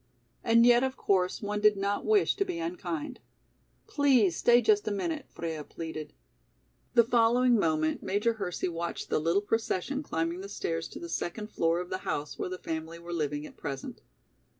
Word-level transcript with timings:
And 0.43 0.65
yet 0.65 0.83
of 0.83 0.97
course 0.97 1.43
one 1.43 1.61
did 1.61 1.77
not 1.77 2.03
wish 2.07 2.35
to 2.37 2.43
be 2.43 2.57
unkind. 2.57 3.19
"Please 3.85 4.35
stay 4.35 4.59
just 4.59 4.87
a 4.87 4.91
minute," 4.91 5.27
Freia 5.29 5.63
pleaded. 5.63 6.11
The 6.95 7.03
following 7.03 7.55
moment 7.59 8.01
Major 8.01 8.33
Hersey 8.33 8.67
watched 8.67 9.09
the 9.09 9.19
little 9.19 9.43
procession 9.43 10.01
climbing 10.01 10.41
the 10.41 10.49
stairs 10.49 10.87
to 10.87 10.99
the 10.99 11.07
second 11.07 11.51
floor 11.51 11.79
of 11.79 11.91
the 11.91 11.99
house 11.99 12.39
where 12.39 12.49
the 12.49 12.57
family 12.57 12.97
were 12.97 13.13
living 13.13 13.45
at 13.45 13.57
present. 13.57 14.01